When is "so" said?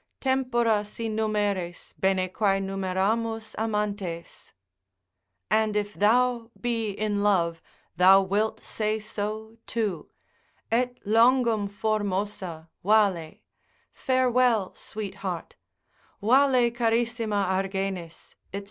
8.97-9.57